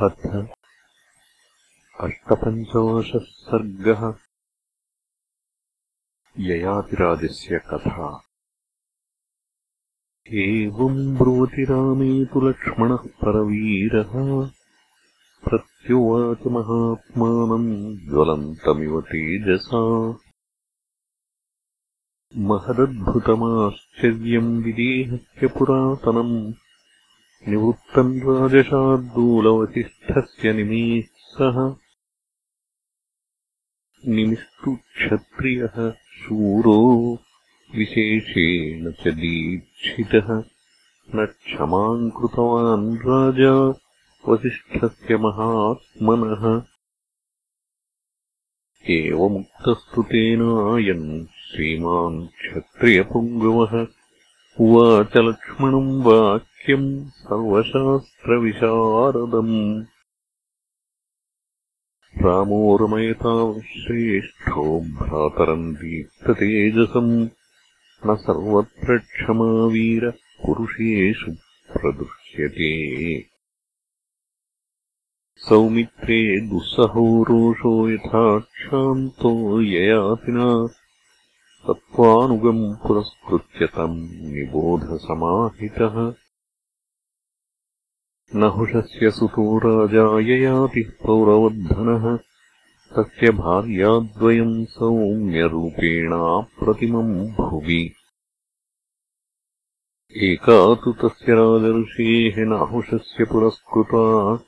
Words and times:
अथ 0.00 0.46
अष्टपञ्चदशः 2.00 3.18
सर्गः। 3.18 4.14
ययातिराजस्य 6.38 7.58
कथा। 7.58 8.22
एवम् 10.32 11.16
ब्रुवति 11.16 11.64
रामे 11.64 12.24
तु 12.24 12.40
लक्ष्मणः 12.40 12.96
परवीरः। 12.96 14.50
प्रत्युवाच 15.44 16.46
महात्मानम् 16.46 17.96
ज्वलन्तमिव 17.96 19.00
तेजसा। 19.00 20.18
महदद्भुतमाश्चर्यम् 22.36 24.64
विदेहस्य 24.64 25.46
पुरातनम् 25.46 26.52
निवृत्तम् 27.48 28.20
राजशार्दूलवसिष्ठस्य 28.26 30.52
निमीः 30.52 31.08
सः 31.34 31.56
निमिस्तु 34.08 34.70
क्षत्रियः 34.76 35.92
शूरो 36.18 36.78
विशेषेण 37.76 38.90
च 38.92 39.08
दीक्षितः 39.20 40.28
न 41.14 41.26
क्षमाम् 41.26 42.10
कृतवान् 42.10 42.96
राजा 43.08 43.54
वसिष्ठस्य 44.28 45.16
महात्मनः। 45.26 46.44
एवमुक्तस्तु 48.90 50.02
तेनायम् 50.02 51.26
श्रीमान् 51.26 52.26
क्षत्रियपुङ्गवः 52.38 53.72
उवाच 54.60 55.16
लक्ष्मणम् 55.16 56.02
वाक्यम् 56.02 57.08
सर्वशास्त्रविशारदम्। 57.08 59.84
रामो 62.24 62.76
रमयताम् 62.76 63.60
श्रेष्ठो 63.60 64.80
भ्रातरम् 64.80 65.74
दीप्ततेजसम् 65.74 67.28
न 68.06 68.14
सर्वत्र 68.14 68.98
क्षमावीरपुरुषेषु 68.98 71.32
प्रदृश्यते 71.72 73.24
सौमित्रे 75.36 76.40
दुःसहो 76.40 77.22
रोषो 77.22 77.90
यथा 77.90 78.38
क्षान्तो 78.38 79.60
ययातिना 79.60 80.81
तत्त्वानुगम् 81.68 82.74
पुरस्कृत्य 82.74 83.66
तम् 83.66 84.04
निबोधसमाहितः। 84.04 86.14
नहुषस्य 88.34 89.10
सुतो 89.10 89.58
राजा 89.58 90.20
ययातिः 90.20 91.06
पौरवर्धनः। 91.06 92.18
तस्य 92.96 93.30
भार्याद्वयम् 93.30 94.64
सौम्यरूपेणाप्रतिमम् 94.64 97.26
भुवि। 97.26 97.92
एका 100.16 100.74
तु 100.74 100.92
तस्य 100.92 101.26
राजर्षेः 101.28 102.34
नाहुषस्य 102.38 103.24
पुरस्कृता। 103.24 104.38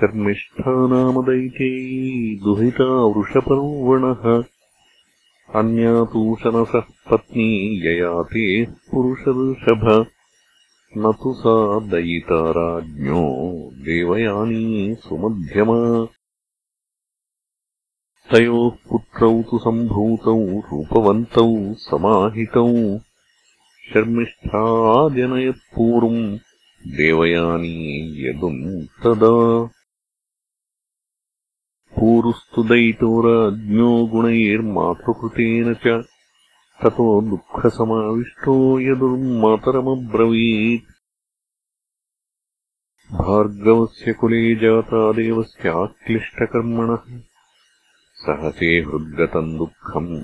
शर्मिष्ठा 0.00 0.62
नामदैतेयी 0.66 2.40
दुहिता 2.44 2.84
वृषपर्वणः 2.84 4.44
अन्या 5.54 6.04
तूषणसः 6.04 6.80
पत्नी 6.80 7.86
ययातेः 7.86 8.90
पुरुषऋषभ 8.90 10.06
न 10.98 11.12
तु 11.12 11.34
सा 11.34 11.80
दयिता 11.80 12.50
राज्ञो 12.50 13.70
देवयानी 13.72 14.94
सुमध्यमा। 14.94 16.06
तयोः 18.32 18.90
पुत्रौ 18.90 19.42
तु 19.42 19.58
सम्भूतौ 19.58 20.42
रूपवन्तौ 20.42 21.74
समाहितौ। 21.74 22.98
शर्मिष्ठाजनयत्पूर्वम् 23.94 26.38
देवयानी 26.86 28.28
यदुम् 28.28 28.82
तदा 28.82 29.70
पूरुस्तु 32.00 32.62
दयितो 32.62 33.20
राज्ञो 33.20 34.06
गुणैर्मातृकृतेन 34.06 35.74
च 35.74 36.04
ततो 36.82 37.22
दुःखसमाविष्टो 37.22 38.80
यदुर्मातरमब्रवीत्। 38.80 40.92
भार्गवस्य 43.12 44.12
कुले 44.12 44.54
जाता 44.54 45.12
देवस्याक्लिष्टकर्मणः 45.12 47.20
सहसे 48.14 48.66
हृद्गतम् 48.66 49.58
दुःखम् 49.58 50.22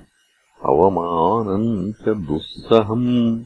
अवमानम् 0.65 1.93
च 1.93 2.09
दुःसहम्। 2.09 3.45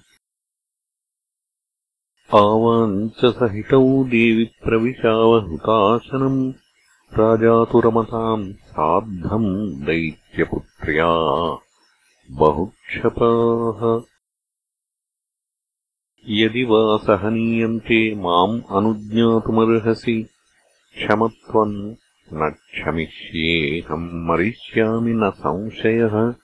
आवाञ्च 2.35 3.25
सहितौ 3.25 4.05
देवि 4.05 4.51
प्रविशावहुताशनम् 4.65 6.53
राजातुरमताम् 7.15 8.53
सार्धम् 8.53 9.85
दैत्यपुत्र्या 9.85 11.07
बहुक्षपाः। 12.31 14.01
यदि 16.29 16.65
वा 16.65 16.97
सहनीयन्ते 16.97 18.15
माम् 18.15 18.63
अनुज्ञातुमर्हसि 18.71 20.23
क्षमत्वम् 20.95 21.95
न 22.33 22.51
क्षमिष्येऽहम् 22.51 24.29
मरिष्यामि 24.29 25.13
न 25.13 25.31
संशयः। 25.31 26.35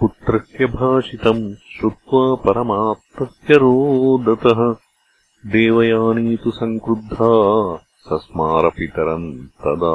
पुत्रस्य 0.00 0.66
भाषितम् 0.66 1.54
श्रुत्वा 1.54 2.34
परमात्तस्य 2.34 3.54
रोदतः। 3.54 4.86
देवयानी 5.50 6.36
तु 6.36 6.50
सङ्क्रुद्धा 6.50 7.85
सस्मारपितरम् 8.06 9.28
तदा 9.62 9.94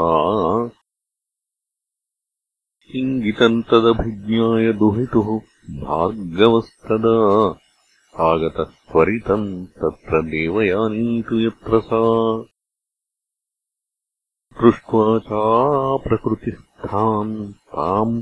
इङ्गितम् 3.00 3.62
तदभिज्ञाय 3.70 4.72
दुहितुः 4.80 5.28
भार्गवस्तदा 5.84 7.14
आगतः 8.30 8.72
त्वरितम् 8.92 9.48
तत्र 9.82 10.22
देवयानीतु 10.32 11.36
यत्र 11.40 11.80
सा। 11.90 12.02
दृष्ट्वा 14.62 15.06
चाप्रकृतिस्थाम् 15.30 17.34
ताम् 17.54 18.18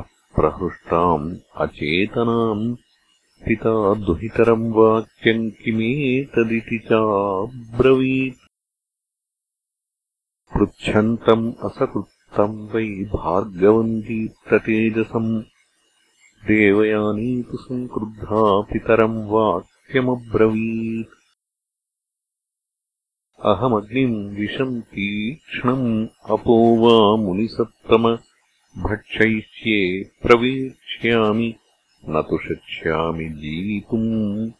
अप्रहृष्टाम् 0.00 1.28
अचेतनाम् 1.64 2.64
पिता 3.46 3.74
दुहितरम् 4.06 4.72
वाक्यम् 4.78 5.50
किमेतदिति 5.62 6.78
चाब्रवीत् 6.90 8.39
पृच्छन्तम् 10.60 11.52
असकृत्तम् 11.64 12.68
वै 12.68 13.04
भार्गवम् 13.04 14.02
दीप्ततेजसम् 14.02 15.42
देवयानी 16.46 17.42
तु 17.42 17.56
सङ्क्रुद्धा 17.56 18.60
पितरम् 18.60 19.28
वाक्यमब्रवीत्। 19.28 21.08
अहमग्निम् 23.44 24.36
विशम् 24.36 24.82
तीक्ष्णम् 24.82 26.08
अपो 26.30 26.76
वा 26.76 27.24
मुनिसत्तम। 27.24 28.18
भक्षयिष्ये 28.82 30.10
प्रवेक्ष्यामि। 30.22 31.54
न 32.08 32.22
तु 32.22 32.38
शक्ष्यामि 32.38 33.24
जीवितुम् 33.24 34.50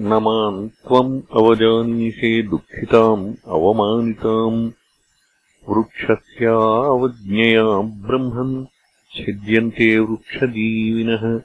न 0.00 0.06
माम् 0.06 0.68
त्वम् 0.68 1.22
अवजानीषे 1.36 2.42
दुःखिताम् 2.42 3.34
अवमानिताम्। 3.46 4.70
वृक्षस्यावज्ञया 5.68 7.80
ब्रह्मन् 7.80 8.66
छिद्यन्ते 9.16 9.98
वृक्षजीविनः। 9.98 11.40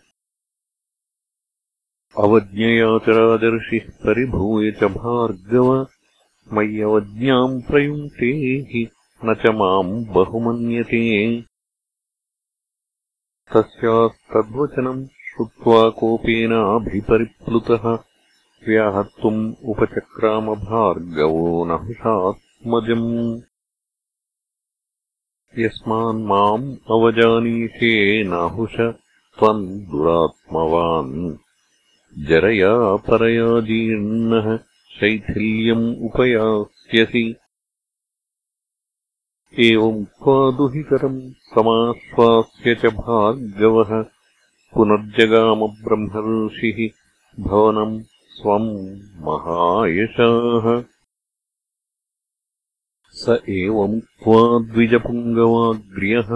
अवज्ञया 2.23 2.97
च 2.97 3.09
राजर्षिः 3.09 3.89
परिभूय 3.89 4.71
च 4.71 4.83
भार्गव 4.83 5.87
मय्यवज्ञाम् 6.53 7.61
प्रयुङ्क्ते 7.61 8.25
हि 8.25 8.87
न 9.25 9.33
च 9.33 9.47
माम् 9.47 10.05
बहुमन्यते। 10.05 11.43
तस्यास्तद्वचनम् 13.53 15.07
श्रुत्वा 15.07 15.89
कोपेनाभिपरिप्लुतः 15.89 18.12
व्याहर्तुम् 18.67 19.53
उपचक्रामभार्गवो 19.65 21.65
नहुषात्मजम् 21.65 23.41
यस्मान्माम् 25.59 26.75
अवजानीषे 26.91 28.23
नाहुष 28.23 28.79
त्वम् 28.79 29.67
दुरात्मवान्। 29.67 31.37
जरया 32.27 32.95
परया 32.95 33.59
जीर्णः 33.59 34.59
शैथिल्यम् 34.99 35.95
उपयास्यसि। 35.95 37.35
एवमुक्त्वा 39.59 40.51
दुहितरम् 40.51 41.31
समाश्वास्य 41.31 42.75
च 42.75 42.85
भार्गवः। 42.85 44.05
पुनर्जगामब्रह्मर्षिः 44.73 46.89
भवनम् 47.43 48.03
स्वम् 48.33 48.69
महायशाः। 49.25 50.83
स 53.11 53.41
एवमुक्त्वा 53.49 54.59
द्विजपुङ्गवाग्र्यः 54.59 56.29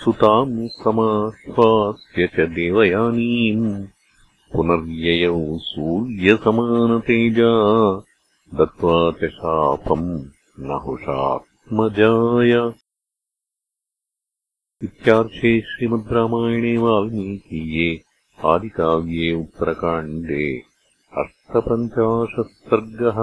सुताम् 0.00 0.68
समाश्वास्य 0.68 2.26
च 2.26 2.40
देवयानीम् 2.40 3.86
पुनर्ययौ 4.52 5.58
सूर्यसमानतेजा 5.58 7.52
दत्त्वा 8.54 9.12
च 9.12 9.30
शापम् 9.30 10.24
नहुषात्मजाय। 10.58 12.52
इत्यार्षे 14.82 15.60
श्रीमद् 15.60 16.12
रामायणे 16.12 16.76
वाल्मीकीये 16.78 18.02
आदिकाव्ये 18.44 19.32
उत्तरकाण्डे 19.34 20.71
अष्टपञ्चाशत् 21.20 22.54
सर्गः 22.70 23.18